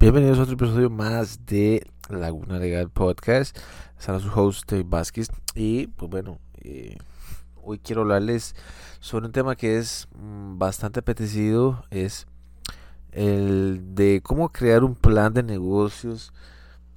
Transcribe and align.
Bienvenidos 0.00 0.38
a 0.38 0.42
otro 0.42 0.54
episodio 0.54 0.90
más 0.90 1.44
de 1.44 1.84
Laguna 2.08 2.60
Legal 2.60 2.88
Podcast. 2.88 3.58
Están 3.98 4.20
su 4.20 4.30
host 4.30 4.72
Vázquez. 4.84 5.26
Y 5.56 5.88
pues 5.88 6.08
bueno, 6.08 6.38
eh, 6.58 6.98
hoy 7.64 7.80
quiero 7.80 8.02
hablarles 8.02 8.54
sobre 9.00 9.26
un 9.26 9.32
tema 9.32 9.56
que 9.56 9.76
es 9.76 10.06
mm, 10.14 10.56
bastante 10.56 11.00
apetecido. 11.00 11.82
Es 11.90 12.28
el 13.10 13.96
de 13.96 14.20
cómo 14.22 14.50
crear 14.50 14.84
un 14.84 14.94
plan 14.94 15.34
de 15.34 15.42
negocios 15.42 16.32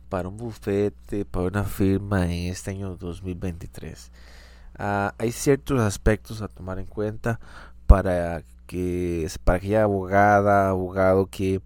para 0.08 0.30
un 0.30 0.38
bufete, 0.38 1.26
para 1.26 1.48
una 1.48 1.64
firma 1.64 2.26
en 2.26 2.52
este 2.52 2.70
año 2.70 2.98
2023. 2.98 4.12
Ah, 4.78 5.16
hay 5.18 5.32
ciertos 5.32 5.80
aspectos 5.80 6.44
a 6.44 6.48
tomar 6.50 6.78
en 6.78 6.86
cuenta 6.86 7.40
para 7.88 8.44
que 8.68 9.28
para 9.44 9.58
aquella 9.58 9.84
abogada, 9.86 10.70
abogado 10.70 11.26
que 11.26 11.62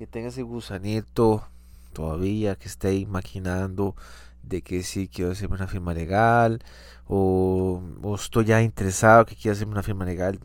que 0.00 0.06
tenga 0.06 0.28
ese 0.28 0.40
gusanito 0.40 1.46
todavía, 1.92 2.56
que 2.56 2.68
esté 2.68 2.94
imaginando 2.94 3.94
de 4.42 4.62
que 4.62 4.82
sí 4.82 5.08
quiero 5.12 5.32
hacer 5.32 5.52
una 5.52 5.66
firma 5.66 5.92
legal 5.92 6.64
o, 7.06 7.82
estoy 8.14 8.46
ya 8.46 8.62
interesado 8.62 9.26
que 9.26 9.36
quiero 9.36 9.52
hacer 9.52 9.68
una 9.68 9.82
firma 9.82 10.06
legal 10.06 10.40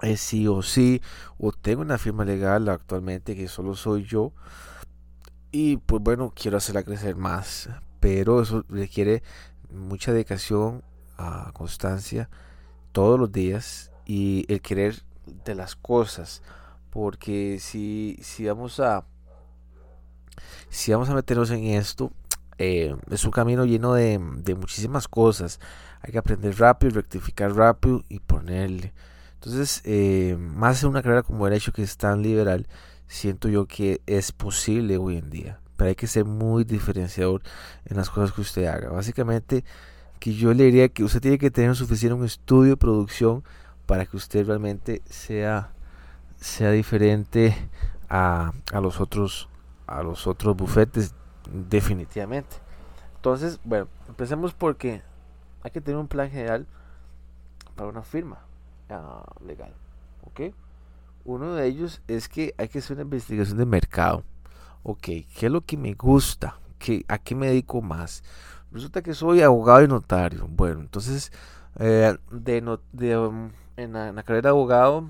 es 0.00 0.22
sí 0.22 0.48
o 0.48 0.62
sí 0.62 1.02
o 1.36 1.52
tengo 1.52 1.82
una 1.82 1.98
firma 1.98 2.24
legal 2.24 2.66
actualmente 2.70 3.36
que 3.36 3.46
solo 3.46 3.76
soy 3.76 4.04
yo 4.04 4.32
y 5.50 5.76
pues 5.76 6.02
bueno 6.02 6.32
quiero 6.34 6.56
hacerla 6.56 6.82
crecer 6.82 7.14
más 7.14 7.68
pero 8.00 8.40
eso 8.40 8.64
requiere 8.70 9.22
mucha 9.70 10.14
dedicación 10.14 10.82
a 11.18 11.50
constancia 11.52 12.30
todos 12.92 13.20
los 13.20 13.30
días 13.30 13.92
y 14.06 14.46
el 14.48 14.62
querer 14.62 15.02
de 15.44 15.54
las 15.56 15.76
cosas 15.76 16.40
porque 16.92 17.56
si, 17.58 18.18
si 18.22 18.46
vamos 18.46 18.78
a 18.78 19.04
si 20.68 20.92
vamos 20.92 21.08
a 21.08 21.14
meternos 21.14 21.50
en 21.50 21.64
esto 21.64 22.12
eh, 22.58 22.94
es 23.10 23.24
un 23.24 23.30
camino 23.30 23.64
lleno 23.64 23.94
de, 23.94 24.18
muchísimas 24.18 25.08
cosas. 25.08 25.58
Hay 26.02 26.12
que 26.12 26.18
aprender 26.18 26.58
rápido 26.58 26.92
rectificar 26.92 27.54
rápido 27.54 28.04
y 28.08 28.20
ponerle. 28.20 28.92
Entonces 29.34 29.80
eh, 29.84 30.36
más 30.38 30.82
en 30.82 30.90
una 30.90 31.02
carrera 31.02 31.22
como 31.22 31.46
derecho 31.46 31.72
que 31.72 31.82
es 31.82 31.96
tan 31.96 32.22
liberal 32.22 32.68
siento 33.06 33.48
yo 33.48 33.66
que 33.66 34.02
es 34.06 34.30
posible 34.30 34.98
hoy 34.98 35.16
en 35.16 35.30
día. 35.30 35.60
Pero 35.76 35.88
hay 35.88 35.94
que 35.94 36.06
ser 36.06 36.26
muy 36.26 36.64
diferenciador 36.64 37.42
en 37.86 37.96
las 37.96 38.10
cosas 38.10 38.32
que 38.32 38.42
usted 38.42 38.66
haga. 38.66 38.90
Básicamente 38.90 39.64
que 40.20 40.34
yo 40.34 40.52
le 40.52 40.64
diría 40.64 40.88
que 40.90 41.04
usted 41.04 41.22
tiene 41.22 41.38
que 41.38 41.50
tener 41.50 41.74
suficiente 41.74 42.14
un 42.14 42.26
estudio 42.26 42.72
de 42.72 42.76
producción 42.76 43.42
para 43.86 44.04
que 44.04 44.16
usted 44.16 44.46
realmente 44.46 45.02
sea 45.06 45.72
sea 46.42 46.72
diferente 46.72 47.54
a, 48.08 48.52
a, 48.72 48.80
los 48.80 49.00
otros 49.00 49.48
a 49.86 50.02
los 50.02 50.26
otros 50.26 50.56
bufetes 50.56 51.14
definitivamente. 51.50 52.56
Entonces 53.16 53.60
bueno 53.64 53.86
empecemos 54.08 54.52
porque 54.52 55.02
hay 55.62 55.70
que 55.70 55.80
tener 55.80 55.98
un 55.98 56.08
plan 56.08 56.30
general 56.30 56.66
para 57.76 57.88
una 57.88 58.02
firma 58.02 58.40
ah, 58.90 59.24
legal 59.46 59.72
ok 60.26 60.52
uno 61.24 61.54
de 61.54 61.66
ellos 61.66 62.02
es 62.08 62.28
que 62.28 62.52
hay 62.58 62.68
que 62.68 62.80
hacer 62.80 62.94
una 62.96 63.02
investigación 63.02 63.56
de 63.56 63.64
mercado. 63.64 64.24
Ok 64.82 65.02
qué 65.02 65.46
es 65.46 65.50
lo 65.50 65.60
que 65.60 65.76
me 65.76 65.94
gusta 65.94 66.58
¿Qué, 66.80 67.04
a 67.06 67.18
qué 67.18 67.36
me 67.36 67.46
dedico 67.46 67.80
más 67.80 68.24
resulta 68.72 69.02
que 69.02 69.14
soy 69.14 69.42
abogado 69.42 69.84
y 69.84 69.88
notario. 69.88 70.48
Bueno 70.48 70.80
entonces 70.80 71.30
eh, 71.78 72.16
de, 72.32 72.78
de 72.90 73.16
um, 73.16 73.52
en, 73.76 73.92
la, 73.92 74.08
en 74.08 74.16
la 74.16 74.22
carrera 74.24 74.48
de 74.48 74.48
abogado 74.48 75.06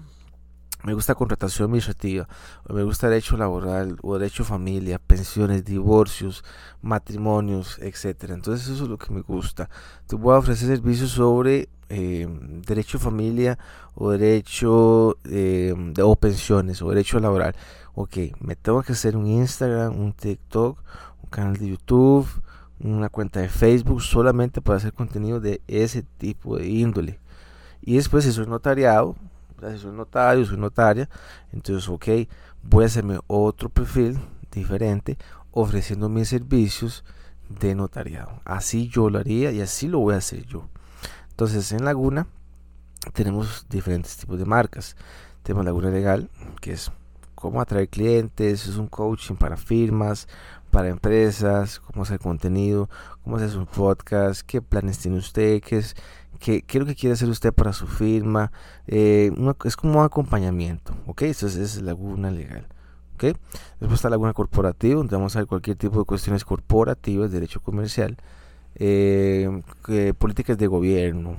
me 0.84 0.94
gusta 0.94 1.14
contratación 1.14 1.66
administrativa, 1.66 2.28
me 2.68 2.82
gusta 2.82 3.08
derecho 3.08 3.36
laboral 3.36 3.96
o 4.02 4.18
derecho 4.18 4.44
familia, 4.44 4.98
pensiones, 4.98 5.64
divorcios, 5.64 6.44
matrimonios, 6.80 7.78
etcétera. 7.78 8.34
Entonces 8.34 8.68
eso 8.68 8.84
es 8.84 8.90
lo 8.90 8.98
que 8.98 9.12
me 9.12 9.20
gusta. 9.20 9.70
Te 10.06 10.16
voy 10.16 10.34
a 10.34 10.38
ofrecer 10.38 10.68
servicios 10.68 11.10
sobre 11.10 11.68
eh, 11.88 12.26
derecho 12.66 12.98
familia 12.98 13.58
o 13.94 14.10
derecho 14.10 15.18
eh, 15.24 15.74
o 16.02 16.16
pensiones 16.16 16.82
o 16.82 16.88
derecho 16.88 17.20
laboral. 17.20 17.54
Ok, 17.94 18.16
me 18.40 18.56
tengo 18.56 18.82
que 18.82 18.92
hacer 18.92 19.16
un 19.16 19.26
Instagram, 19.26 19.98
un 20.00 20.12
TikTok, 20.14 20.78
un 21.22 21.30
canal 21.30 21.56
de 21.58 21.68
YouTube, 21.68 22.26
una 22.80 23.08
cuenta 23.08 23.40
de 23.40 23.48
Facebook 23.48 24.02
solamente 24.02 24.60
para 24.60 24.78
hacer 24.78 24.92
contenido 24.92 25.38
de 25.38 25.60
ese 25.68 26.02
tipo 26.02 26.56
de 26.56 26.68
índole. 26.68 27.20
Y 27.82 27.96
después 27.96 28.24
eso 28.26 28.42
es 28.42 28.48
notariado, 28.48 29.16
soy 29.78 29.92
notario, 29.92 30.44
soy 30.44 30.58
notaria, 30.58 31.08
entonces, 31.52 31.88
ok, 31.88 32.28
voy 32.62 32.84
a 32.84 32.86
hacerme 32.86 33.18
otro 33.26 33.68
perfil 33.68 34.18
diferente 34.50 35.16
ofreciendo 35.50 36.08
mis 36.08 36.28
servicios 36.28 37.04
de 37.48 37.74
notariado. 37.74 38.40
Así 38.44 38.88
yo 38.88 39.10
lo 39.10 39.18
haría 39.18 39.52
y 39.52 39.60
así 39.60 39.88
lo 39.88 39.98
voy 40.00 40.14
a 40.14 40.18
hacer 40.18 40.44
yo. 40.46 40.68
Entonces, 41.30 41.72
en 41.72 41.84
Laguna 41.84 42.26
tenemos 43.12 43.66
diferentes 43.68 44.16
tipos 44.16 44.38
de 44.38 44.44
marcas. 44.44 44.96
Tenemos 45.42 45.64
Laguna 45.64 45.90
Legal, 45.90 46.30
que 46.60 46.72
es 46.72 46.90
cómo 47.34 47.60
atraer 47.60 47.88
clientes, 47.88 48.66
es 48.66 48.76
un 48.76 48.86
coaching 48.86 49.34
para 49.34 49.56
firmas, 49.56 50.28
para 50.72 50.88
empresas, 50.88 51.78
cómo 51.80 52.02
hacer 52.02 52.18
contenido, 52.18 52.88
cómo 53.22 53.36
hacer 53.36 53.56
un 53.58 53.66
podcast, 53.66 54.40
qué 54.40 54.62
planes 54.62 54.98
tiene 54.98 55.18
usted, 55.18 55.60
qué 55.62 55.76
es 55.78 55.94
qué, 56.40 56.62
qué 56.62 56.78
es 56.78 56.80
lo 56.80 56.86
que 56.86 56.96
quiere 56.96 57.12
hacer 57.12 57.28
usted 57.28 57.52
para 57.52 57.74
su 57.74 57.86
firma. 57.86 58.50
Eh, 58.86 59.30
es 59.64 59.76
como 59.76 60.00
un 60.00 60.04
acompañamiento, 60.04 60.94
¿ok? 61.06 61.22
Eso 61.22 61.46
es, 61.46 61.80
Laguna 61.82 62.30
Legal. 62.30 62.66
¿ok? 63.14 63.36
Después 63.80 63.92
está 63.92 64.08
Laguna 64.08 64.32
Corporativa, 64.32 64.96
donde 64.96 65.14
vamos 65.14 65.36
a 65.36 65.40
ver 65.40 65.46
cualquier 65.46 65.76
tipo 65.76 65.98
de 65.98 66.06
cuestiones 66.06 66.44
corporativas, 66.44 67.30
derecho 67.30 67.60
comercial, 67.60 68.16
eh, 68.74 69.50
políticas 70.18 70.56
de 70.56 70.66
gobierno, 70.66 71.36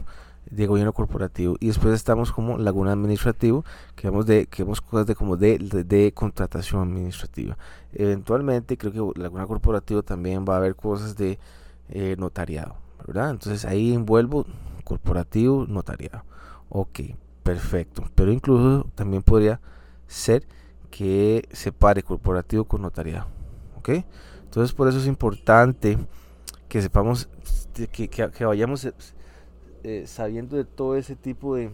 de 0.55 0.67
gobierno 0.67 0.93
corporativo. 0.93 1.55
Y 1.59 1.67
después 1.67 1.93
estamos 1.93 2.31
como 2.31 2.57
Laguna 2.57 2.93
Administrativo, 2.93 3.65
que 3.95 4.07
vemos, 4.07 4.25
de, 4.25 4.45
que 4.47 4.65
cosas 4.65 5.07
de, 5.07 5.15
como 5.15 5.37
de, 5.37 5.57
de, 5.57 6.11
contratación 6.13 6.81
administrativa. 6.81 7.57
Eventualmente, 7.93 8.77
creo 8.77 9.13
que 9.13 9.19
Laguna 9.19 9.45
Corporativo 9.45 10.03
también 10.03 10.45
va 10.47 10.55
a 10.55 10.57
haber 10.57 10.75
cosas 10.75 11.15
de 11.17 11.39
eh, 11.89 12.15
notariado. 12.17 12.83
¿verdad? 13.05 13.31
Entonces 13.31 13.65
ahí 13.65 13.93
envuelvo 13.93 14.45
corporativo, 14.83 15.65
notariado. 15.67 16.23
Ok, 16.69 16.99
perfecto. 17.43 18.03
Pero 18.15 18.31
incluso 18.31 18.89
también 18.95 19.23
podría 19.23 19.59
ser 20.07 20.45
que 20.89 21.47
separe 21.51 22.03
corporativo 22.03 22.65
con 22.65 22.81
notariado. 22.81 23.27
Ok, 23.77 23.89
entonces 24.43 24.73
por 24.73 24.87
eso 24.87 24.99
es 24.99 25.07
importante 25.07 25.97
que 26.69 26.81
sepamos, 26.81 27.29
que, 27.91 28.07
que, 28.07 28.45
vayamos 28.45 28.87
eh, 29.83 30.05
sabiendo 30.07 30.57
de 30.57 30.65
todo 30.65 30.95
ese 30.95 31.15
tipo 31.15 31.55
de, 31.55 31.71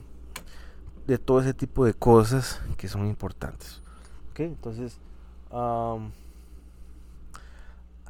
de 1.08 1.18
todo 1.18 1.42
ese 1.42 1.54
tipo 1.54 1.86
de 1.86 1.94
cosas 1.94 2.62
que 2.78 2.88
son 2.88 3.08
importantes. 3.08 3.82
Ok, 4.32 4.42
entonces 4.42 5.00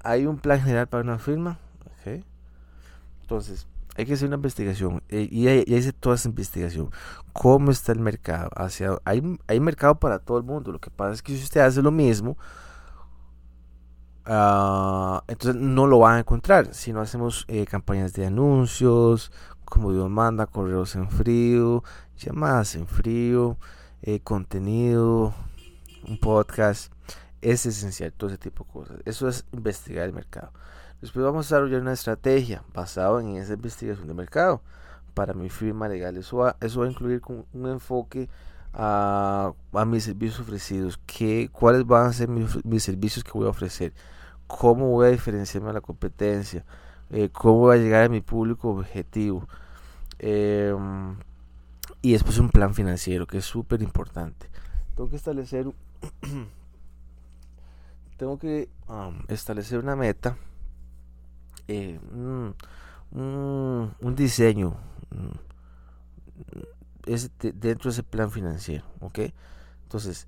hay 0.03 0.25
un 0.25 0.37
plan 0.37 0.61
general 0.61 0.87
para 0.87 1.03
una 1.03 1.19
firma. 1.19 1.59
Okay. 1.99 2.23
Entonces, 3.21 3.67
hay 3.95 4.05
que 4.05 4.13
hacer 4.13 4.27
una 4.27 4.37
investigación 4.37 5.03
eh, 5.09 5.27
y, 5.29 5.49
y 5.49 5.91
toda 5.93 6.15
esa 6.15 6.29
investigación. 6.29 6.89
¿Cómo 7.33 7.71
está 7.71 7.91
el 7.91 7.99
mercado? 7.99 8.49
Hay, 9.05 9.37
hay 9.47 9.59
mercado 9.59 9.95
para 9.95 10.19
todo 10.19 10.37
el 10.37 10.43
mundo. 10.43 10.71
Lo 10.71 10.79
que 10.79 10.89
pasa 10.89 11.13
es 11.13 11.21
que 11.21 11.35
si 11.35 11.43
usted 11.43 11.61
hace 11.61 11.81
lo 11.81 11.91
mismo, 11.91 12.37
uh, 14.25 15.19
entonces 15.27 15.55
no 15.55 15.85
lo 15.85 15.99
van 15.99 16.15
a 16.15 16.19
encontrar. 16.19 16.73
Si 16.73 16.93
no 16.93 17.01
hacemos 17.01 17.45
eh, 17.47 17.65
campañas 17.65 18.13
de 18.13 18.25
anuncios, 18.25 19.31
como 19.69 19.93
Dios 19.93 20.09
manda, 20.09 20.47
correos 20.47 20.95
en 20.95 21.09
frío, 21.09 21.83
llamadas 22.17 22.75
en 22.75 22.87
frío, 22.87 23.57
eh, 24.01 24.19
contenido, 24.19 25.33
un 26.07 26.19
podcast, 26.19 26.91
es 27.41 27.65
esencial 27.65 28.11
todo 28.13 28.29
ese 28.29 28.37
tipo 28.37 28.63
de 28.65 28.71
cosas. 28.71 28.97
Eso 29.05 29.27
es 29.29 29.45
investigar 29.51 30.05
el 30.05 30.13
mercado. 30.13 30.51
Después 31.01 31.23
vamos 31.23 31.45
a 31.45 31.55
desarrollar 31.55 31.81
una 31.81 31.93
estrategia 31.93 32.63
basada 32.73 33.21
en 33.21 33.37
esa 33.37 33.53
investigación 33.53 34.07
de 34.07 34.13
mercado 34.13 34.61
para 35.13 35.33
mi 35.33 35.49
firma 35.49 35.87
legal. 35.87 36.17
Eso 36.17 36.37
va, 36.37 36.57
a 36.59 36.87
incluir 36.87 37.21
un 37.27 37.69
enfoque 37.69 38.29
a, 38.73 39.53
mis 39.87 40.03
servicios 40.03 40.39
ofrecidos, 40.39 40.99
qué, 41.05 41.49
cuáles 41.51 41.85
van 41.85 42.07
a 42.07 42.13
ser 42.13 42.29
mis, 42.29 42.83
servicios 42.83 43.23
que 43.23 43.31
voy 43.31 43.47
a 43.47 43.49
ofrecer, 43.49 43.93
cómo 44.47 44.89
voy 44.89 45.07
a 45.07 45.11
diferenciarme 45.11 45.69
a 45.69 45.73
la 45.73 45.81
competencia, 45.81 46.65
eh, 47.11 47.29
cómo 47.31 47.59
voy 47.59 47.77
a 47.77 47.81
llegar 47.81 48.05
a 48.05 48.09
mi 48.09 48.21
público 48.21 48.69
objetivo. 48.69 49.47
Em, 50.19 51.15
y 52.01 52.13
después 52.13 52.37
un 52.39 52.49
plan 52.49 52.73
financiero 52.73 53.27
que 53.27 53.39
es 53.39 53.45
súper 53.45 53.81
importante. 53.81 54.47
Tengo 54.95 55.09
que 55.09 55.15
establecer 55.15 55.65
tengo 58.17 58.37
que 58.37 58.69
establecer 59.29 59.79
una 59.79 59.95
meta 59.95 60.37
eh, 61.69 61.99
un, 63.11 64.15
diseño 64.15 64.75
mm, 65.11 65.29
dentro 67.53 67.89
de 67.89 67.93
ese 67.93 68.03
plan 68.03 68.31
financiero, 68.31 68.85
¿ok? 68.99 69.19
Entonces, 69.83 70.27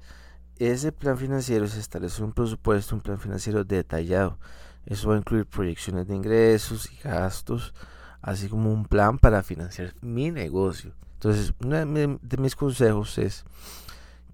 ese 0.57 0.91
plan 0.91 1.17
financiero 1.17 1.67
se 1.67 1.79
establece 1.79 2.23
un 2.23 2.31
presupuesto, 2.31 2.95
un 2.95 3.01
plan 3.01 3.19
financiero 3.19 3.63
detallado. 3.63 4.37
Eso 4.85 5.09
va 5.09 5.15
a 5.15 5.19
incluir 5.19 5.45
proyecciones 5.45 6.07
de 6.07 6.15
ingresos 6.15 6.91
y 6.91 6.97
gastos, 6.97 7.73
así 8.21 8.49
como 8.49 8.71
un 8.73 8.85
plan 8.85 9.19
para 9.19 9.43
financiar 9.43 9.93
mi 10.01 10.31
negocio. 10.31 10.93
Entonces, 11.13 11.53
uno 11.63 11.77
de 11.77 12.37
mis 12.37 12.55
consejos 12.55 13.17
es 13.17 13.45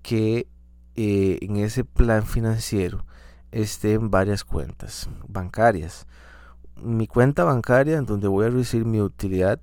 que 0.02 0.48
eh, 0.96 1.38
en 1.42 1.58
ese 1.58 1.84
plan 1.84 2.26
financiero 2.26 3.06
estén 3.52 4.10
varias 4.10 4.44
cuentas 4.44 5.10
bancarias. 5.28 6.08
Mi 6.82 7.08
cuenta 7.08 7.44
bancaria, 7.44 8.02
donde 8.02 8.28
voy 8.28 8.46
a 8.46 8.50
recibir 8.50 8.86
mi 8.86 9.02
utilidad, 9.02 9.60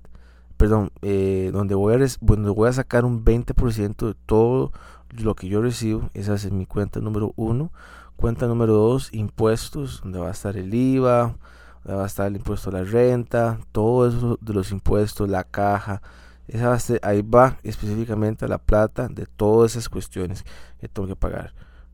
perdón, 0.57 0.91
eh, 1.01 1.49
donde, 1.51 1.75
voy 1.75 1.95
a 1.95 2.07
donde 2.21 2.49
voy 2.49 2.69
a 2.69 2.73
sacar 2.73 3.05
un 3.05 3.25
20% 3.25 4.07
de 4.07 4.15
todo 4.25 4.71
lo 5.21 5.35
que 5.35 5.47
yo 5.47 5.61
recibo, 5.61 6.09
esa 6.13 6.35
es 6.35 6.51
mi 6.51 6.65
cuenta 6.65 6.99
número 6.99 7.33
uno. 7.35 7.71
Cuenta 8.15 8.47
número 8.47 8.73
dos, 8.73 9.13
impuestos, 9.13 10.01
donde 10.01 10.19
va 10.19 10.29
a 10.29 10.31
estar 10.31 10.55
el 10.55 10.73
IVA, 10.73 11.35
donde 11.83 11.97
va 11.97 12.03
a 12.03 12.07
estar 12.07 12.27
el 12.27 12.37
impuesto 12.37 12.69
a 12.69 12.73
la 12.73 12.83
renta, 12.83 13.59
todo 13.71 14.07
eso 14.07 14.39
de 14.41 14.53
los 14.53 14.71
impuestos, 14.71 15.29
la 15.29 15.43
caja, 15.43 16.01
esa 16.47 16.69
va 16.69 16.77
ahí 17.01 17.21
va 17.21 17.57
específicamente 17.63 18.47
la 18.47 18.59
plata 18.59 19.07
de 19.07 19.25
todas 19.25 19.71
esas 19.71 19.89
cuestiones 19.89 20.45
que 20.79 20.87
tengo 20.87 21.07
que 21.07 21.15
pagar. 21.15 21.53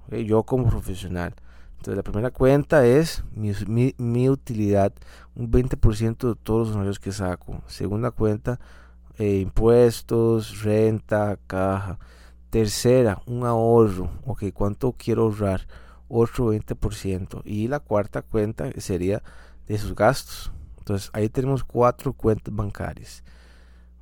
Yo 0.09 0.43
como 0.43 0.67
profesional. 0.69 1.33
Entonces 1.77 1.95
la 1.95 2.03
primera 2.03 2.31
cuenta 2.31 2.85
es 2.85 3.23
mi, 3.33 4.29
utilidad, 4.29 4.93
un 5.35 5.49
20% 5.49 6.27
de 6.27 6.35
todos 6.35 6.67
los 6.67 6.73
salarios 6.73 6.99
que 6.99 7.11
saco. 7.11 7.61
Segunda 7.67 8.11
cuenta, 8.11 8.59
eh, 9.17 9.37
impuestos, 9.37 10.61
renta, 10.63 11.39
caja. 11.47 11.97
Tercera, 12.51 13.21
un 13.27 13.45
ahorro. 13.45 14.11
Ok, 14.25 14.43
¿cuánto 14.53 14.91
quiero 14.91 15.23
ahorrar? 15.23 15.67
Otro 16.09 16.53
20%. 16.53 17.41
Y 17.45 17.69
la 17.69 17.79
cuarta 17.79 18.21
cuenta 18.21 18.69
sería 18.77 19.23
de 19.67 19.77
sus 19.77 19.95
gastos. 19.95 20.51
Entonces 20.79 21.09
ahí 21.13 21.29
tenemos 21.29 21.63
cuatro 21.63 22.11
cuentas 22.11 22.53
bancarias. 22.53 23.23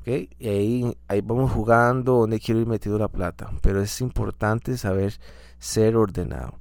Y 0.03 0.47
ahí, 0.47 0.97
ahí 1.07 1.21
vamos 1.21 1.51
jugando 1.51 2.13
donde 2.13 2.39
quiero 2.39 2.59
ir 2.59 2.65
metido 2.65 2.97
la 2.97 3.07
plata. 3.07 3.51
Pero 3.61 3.83
es 3.83 4.01
importante 4.01 4.75
saber 4.77 5.13
ser 5.59 5.95
ordenado. 5.95 6.55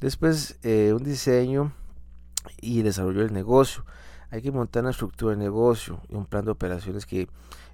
Después, 0.00 0.58
eh, 0.62 0.94
un 0.96 1.04
diseño 1.04 1.72
y 2.62 2.80
desarrollo 2.80 3.20
del 3.20 3.34
negocio. 3.34 3.84
Hay 4.30 4.40
que 4.40 4.50
montar 4.50 4.82
una 4.82 4.92
estructura 4.92 5.36
de 5.36 5.42
negocio 5.42 6.00
y 6.08 6.14
un 6.14 6.24
plan 6.24 6.46
de 6.46 6.52
operaciones 6.52 7.04
que 7.04 7.28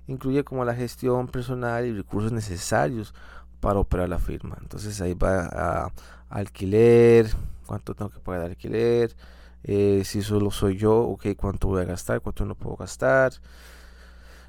incluye 0.08 0.42
como 0.42 0.64
la 0.64 0.74
gestión 0.74 1.28
personal 1.28 1.86
y 1.86 1.92
recursos 1.92 2.32
necesarios 2.32 3.14
para 3.60 3.78
operar 3.80 4.08
la 4.08 4.18
firma. 4.18 4.56
Entonces 4.60 5.00
ahí 5.00 5.14
va 5.14 5.46
a, 5.52 5.92
alquiler, 6.28 7.30
cuánto 7.66 7.94
tengo 7.94 8.10
que 8.10 8.20
pagar 8.20 8.42
alquiler, 8.42 9.16
eh, 9.64 10.02
si 10.04 10.22
solo 10.22 10.50
soy 10.50 10.76
yo, 10.76 10.96
ok, 11.00 11.28
cuánto 11.36 11.68
voy 11.68 11.82
a 11.82 11.84
gastar, 11.84 12.20
cuánto 12.20 12.44
no 12.44 12.54
puedo 12.54 12.76
gastar, 12.76 13.32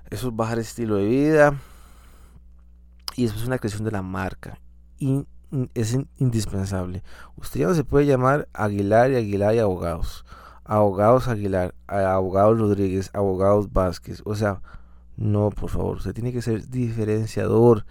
eso 0.10 0.28
es 0.28 0.36
bajar 0.36 0.60
estilo 0.60 0.96
de 0.96 1.06
vida. 1.06 1.56
Y 3.16 3.26
es 3.26 3.46
una 3.46 3.58
creación 3.58 3.84
de 3.84 3.92
la 3.92 4.02
marca. 4.02 4.60
Y 4.98 5.26
es 5.74 5.98
indispensable. 6.18 7.04
Usted 7.36 7.62
ya 7.62 7.68
no 7.68 7.74
se 7.74 7.84
puede 7.84 8.06
llamar 8.06 8.48
Aguilar 8.54 9.12
y 9.12 9.16
Aguilar 9.16 9.56
y 9.56 9.60
Abogados. 9.60 10.26
Abogados 10.64 11.28
Aguilar, 11.28 11.76
Abogados 11.88 12.60
Rodríguez, 12.60 13.10
Abogados 13.14 13.72
Vázquez. 13.74 14.22
O 14.26 14.36
sea, 14.36 14.62
no, 15.18 15.50
por 15.50 15.70
favor. 15.70 15.98
Usted 15.98 16.14
tiene 16.14 16.32
que 16.32 16.42
ser 16.42 16.70
diferenciador. 16.70 17.86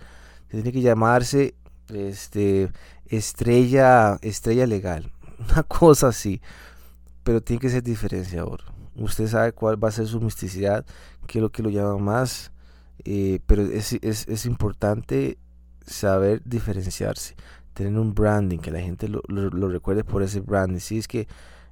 Tiene 0.51 0.73
que 0.73 0.81
llamarse 0.81 1.55
este 1.89 2.71
estrella 3.07 4.19
estrella 4.23 4.67
legal. 4.67 5.13
Una 5.39 5.63
cosa 5.63 6.09
así. 6.09 6.41
Pero 7.23 7.41
tiene 7.43 7.61
que 7.61 7.71
ser 7.71 7.83
diferenciador. 7.83 8.63
Usted 8.97 9.29
sabe 9.29 9.53
cuál 9.53 9.83
va 9.83 9.89
a 9.89 9.93
ser 9.93 10.07
su 10.07 10.21
misticidad, 10.21 10.85
qué 11.27 11.39
es 11.39 11.43
lo 11.43 11.51
que 11.51 11.63
lo 11.63 11.71
llama 11.71 11.97
más, 11.99 12.53
eh, 13.05 13.41
pero 13.47 13.63
es, 13.63 13.93
es, 13.95 14.29
es, 14.29 14.47
importante 14.47 15.39
saber 15.87 16.43
diferenciarse, 16.45 17.35
tener 17.73 17.99
un 17.99 18.15
branding, 18.15 18.59
que 18.59 18.71
la 18.71 18.81
gente 18.81 19.09
lo, 19.09 19.23
lo, 19.29 19.69
recuerde 19.69 20.05
por 20.05 20.23
ese 20.23 20.41
branding. 20.41 20.81
Si 20.81 20.99
es 20.99 21.09
que 21.09 21.29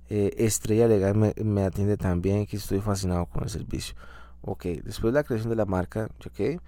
eh, 0.09 0.35
Estrella 0.39 0.89
Legal 0.89 1.15
me, 1.17 1.65
atiende 1.65 1.97
también, 1.97 2.47
que 2.47 2.57
estoy 2.57 2.81
fascinado 2.81 3.27
con 3.27 3.43
el 3.43 3.51
servicio. 3.51 3.95
Ok, 4.41 4.65
después 4.85 5.13
de 5.13 5.19
la 5.19 5.25
creación 5.25 5.51
de 5.51 5.57
la 5.57 5.67
marca, 5.67 6.09
ok, 6.27 6.61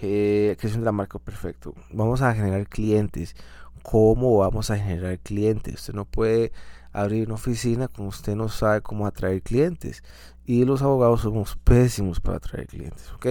creación 0.00 0.80
de 0.80 0.86
la 0.86 0.92
marca, 0.92 1.18
perfecto. 1.18 1.74
Vamos 1.90 2.22
a 2.22 2.34
generar 2.34 2.66
clientes. 2.68 3.34
¿Cómo 3.82 4.38
vamos 4.38 4.70
a 4.70 4.76
generar 4.76 5.18
clientes? 5.18 5.74
Usted 5.74 5.94
no 5.94 6.04
puede 6.04 6.52
abrir 6.92 7.26
una 7.26 7.34
oficina 7.34 7.88
cuando 7.88 8.08
usted 8.08 8.34
no 8.34 8.48
sabe 8.48 8.80
cómo 8.80 9.06
atraer 9.06 9.42
clientes. 9.42 10.02
Y 10.44 10.64
los 10.64 10.82
abogados 10.82 11.22
somos 11.22 11.56
pésimos 11.56 12.20
para 12.20 12.38
atraer 12.38 12.66
clientes, 12.66 13.12
¿ok? 13.12 13.26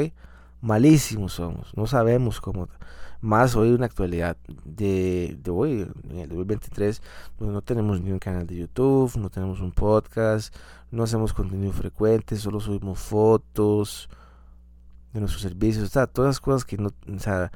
Malísimos 0.62 1.34
somos, 1.34 1.76
no 1.76 1.88
sabemos 1.88 2.42
cómo. 2.42 2.68
Más 3.22 3.56
hoy 3.56 3.70
en 3.70 3.80
la 3.80 3.88
actualidad 3.88 4.38
de, 4.66 5.38
de 5.42 5.52
hoy, 5.52 5.88
en 6.10 6.20
el 6.20 6.30
2023, 6.30 7.02
pues 7.38 7.50
no 7.50 7.62
tenemos 7.62 8.02
ni 8.02 8.12
un 8.12 8.20
canal 8.20 8.46
de 8.46 8.56
YouTube, 8.56 9.18
no 9.18 9.30
tenemos 9.30 9.62
un 9.62 9.72
podcast, 9.72 10.54
no 10.92 11.04
hacemos 11.04 11.34
contenido 11.34 11.72
frecuente, 11.72 12.36
solo 12.36 12.60
subimos 12.60 13.00
fotos 13.00 14.10
de 15.16 15.22
nuestros 15.22 15.42
servicios, 15.42 15.86
o 15.86 15.88
sea, 15.88 16.08
todas 16.08 16.30
las 16.30 16.40
cosas 16.42 16.66
que 16.66 16.78
no, 16.78 16.90
o 16.90 17.20
sea, 17.20 17.50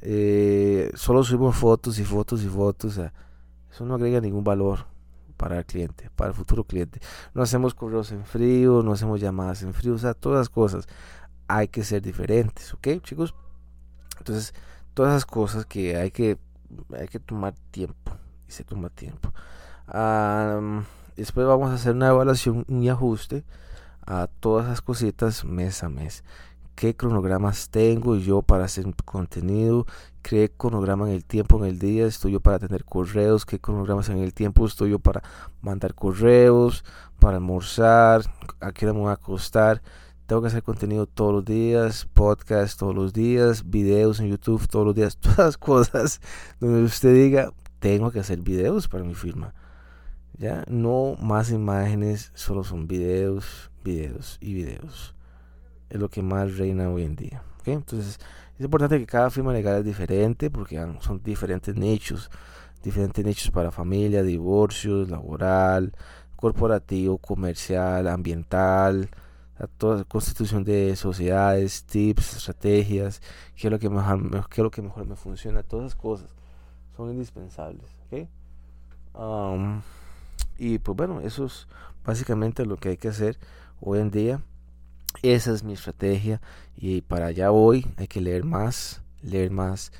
eh, 0.00 0.92
solo 0.94 1.24
subimos 1.24 1.56
fotos 1.56 1.98
y 1.98 2.04
fotos 2.04 2.44
y 2.44 2.46
fotos, 2.46 2.92
o 2.92 2.94
sea, 2.94 3.12
eso 3.70 3.84
no 3.84 3.94
agrega 3.94 4.20
ningún 4.20 4.44
valor 4.44 4.86
para 5.36 5.58
el 5.58 5.66
cliente, 5.66 6.08
para 6.14 6.30
el 6.30 6.36
futuro 6.36 6.62
cliente. 6.62 7.00
No 7.34 7.42
hacemos 7.42 7.74
correos 7.74 8.12
en 8.12 8.24
frío, 8.24 8.84
no 8.84 8.92
hacemos 8.92 9.20
llamadas 9.20 9.62
en 9.64 9.74
frío, 9.74 9.94
o 9.94 9.98
sea, 9.98 10.14
todas 10.14 10.38
las 10.38 10.48
cosas 10.48 10.86
hay 11.48 11.66
que 11.66 11.82
ser 11.82 12.00
diferentes, 12.00 12.72
¿ok, 12.72 12.88
chicos? 13.02 13.34
Entonces, 14.18 14.54
todas 14.94 15.10
esas 15.10 15.26
cosas 15.26 15.66
que 15.66 15.96
hay 15.96 16.12
que, 16.12 16.38
hay 16.96 17.08
que 17.08 17.18
tomar 17.18 17.54
tiempo, 17.72 18.12
y 18.48 18.52
se 18.52 18.62
toma 18.62 18.88
tiempo. 18.88 19.32
después 21.16 21.44
vamos 21.44 21.70
a 21.70 21.74
hacer 21.74 21.92
una 21.96 22.08
evaluación 22.08 22.64
y 22.68 22.88
ajuste 22.88 23.44
a 24.06 24.28
todas 24.38 24.66
esas 24.66 24.80
cositas 24.80 25.44
mes 25.44 25.82
a 25.82 25.88
mes 25.88 26.22
qué 26.74 26.94
cronogramas 26.96 27.70
tengo 27.70 28.16
yo 28.16 28.42
para 28.42 28.64
hacer 28.64 28.86
contenido, 29.04 29.86
qué 30.22 30.50
cronograma 30.56 31.08
en 31.08 31.14
el 31.14 31.24
tiempo, 31.24 31.58
en 31.58 31.70
el 31.70 31.78
día 31.78 32.06
estoy 32.06 32.32
yo 32.32 32.40
para 32.40 32.58
tener 32.58 32.84
correos, 32.84 33.46
qué 33.46 33.58
cronogramas 33.58 34.08
en 34.08 34.18
el 34.18 34.34
tiempo 34.34 34.66
estoy 34.66 34.90
yo 34.90 34.98
para 34.98 35.22
mandar 35.60 35.94
correos, 35.94 36.84
para 37.20 37.36
almorzar, 37.36 38.22
a 38.60 38.72
qué 38.72 38.86
hora 38.86 38.92
me 38.94 39.00
voy 39.00 39.10
a 39.10 39.14
acostar. 39.14 39.82
Tengo 40.26 40.40
que 40.40 40.48
hacer 40.48 40.62
contenido 40.62 41.06
todos 41.06 41.34
los 41.34 41.44
días, 41.44 42.08
podcast 42.14 42.78
todos 42.78 42.94
los 42.94 43.12
días, 43.12 43.68
videos 43.68 44.20
en 44.20 44.28
YouTube 44.28 44.66
todos 44.68 44.86
los 44.86 44.94
días, 44.94 45.16
todas 45.20 45.38
las 45.38 45.58
cosas 45.58 46.20
donde 46.60 46.82
usted 46.82 47.14
diga, 47.14 47.52
tengo 47.78 48.10
que 48.10 48.20
hacer 48.20 48.40
videos 48.40 48.88
para 48.88 49.04
mi 49.04 49.14
firma. 49.14 49.54
Ya, 50.38 50.64
no 50.68 51.16
más 51.20 51.50
imágenes, 51.50 52.32
solo 52.34 52.64
son 52.64 52.88
videos, 52.88 53.70
videos 53.84 54.38
y 54.40 54.54
videos 54.54 55.14
es 55.90 56.00
lo 56.00 56.08
que 56.08 56.22
más 56.22 56.56
reina 56.56 56.90
hoy 56.90 57.04
en 57.04 57.16
día. 57.16 57.42
Entonces, 57.64 58.18
es 58.58 58.64
importante 58.64 58.98
que 58.98 59.06
cada 59.06 59.30
firma 59.30 59.52
legal 59.52 59.78
es 59.78 59.84
diferente 59.84 60.50
porque 60.50 60.80
son 61.00 61.22
diferentes 61.22 61.74
nichos, 61.74 62.30
diferentes 62.82 63.24
nichos 63.24 63.50
para 63.50 63.70
familia, 63.70 64.22
divorcios, 64.22 65.10
laboral, 65.10 65.92
corporativo, 66.36 67.18
comercial, 67.18 68.06
ambiental, 68.06 69.08
toda 69.78 70.04
constitución 70.04 70.64
de 70.64 70.94
sociedades, 70.96 71.84
tips, 71.84 72.36
estrategias, 72.36 73.20
qué 73.56 73.68
es 73.68 73.70
lo 73.70 73.78
que 73.78 73.88
mejor, 73.88 74.48
qué 74.48 74.60
es 74.60 74.64
lo 74.64 74.70
que 74.70 74.82
mejor 74.82 75.06
me 75.06 75.16
funciona, 75.16 75.62
todas 75.62 75.86
esas 75.86 76.00
cosas 76.00 76.28
son 76.96 77.10
indispensables. 77.10 77.86
Um, 79.14 79.80
y 80.58 80.78
pues 80.78 80.96
bueno, 80.96 81.20
eso 81.20 81.46
es 81.46 81.66
básicamente 82.04 82.66
lo 82.66 82.76
que 82.76 82.90
hay 82.90 82.96
que 82.96 83.08
hacer 83.08 83.38
hoy 83.80 84.00
en 84.00 84.10
día 84.10 84.40
esa 85.22 85.52
es 85.52 85.62
mi 85.62 85.72
estrategia 85.72 86.40
y 86.76 87.02
para 87.02 87.26
allá 87.26 87.50
voy. 87.50 87.86
Hay 87.96 88.08
que 88.08 88.20
leer 88.20 88.44
más, 88.44 89.02
leer 89.22 89.50
más, 89.50 89.92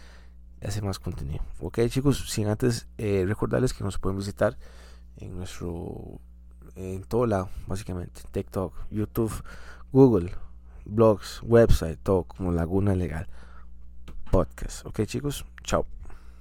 hacer 0.63 0.83
más 0.83 0.99
contenido. 0.99 1.43
Ok 1.61 1.81
chicos, 1.89 2.31
sin 2.31 2.49
antes 2.49 2.89
eh, 2.99 3.25
recordarles 3.27 3.73
que 3.73 3.85
nos 3.85 3.99
pueden 3.99 4.19
visitar 4.19 4.57
en 5.17 5.37
nuestro, 5.37 6.21
en 6.75 7.05
todo 7.05 7.27
lado, 7.27 7.49
básicamente. 7.67 8.23
TikTok, 8.31 8.75
YouTube, 8.91 9.33
Google, 9.93 10.33
blogs, 10.85 11.41
website, 11.43 11.99
todo 12.03 12.25
como 12.25 12.53
Laguna 12.53 12.95
Legal 12.95 13.29
Podcast. 14.31 14.85
Ok 14.87 15.03
chicos, 15.07 15.45
chao. 15.63 15.94